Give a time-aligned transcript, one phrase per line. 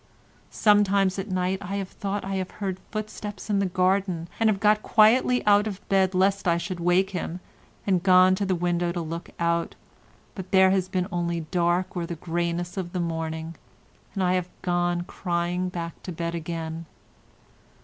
[0.49, 4.59] Sometimes at night I have thought I have heard footsteps in the garden, and have
[4.59, 7.39] got quietly out of bed lest I should wake him,
[7.85, 9.75] and gone to the window to look out,
[10.33, 13.53] but there has been only dark or the greyness of the morning,
[14.15, 16.87] and I have gone crying back to bed again.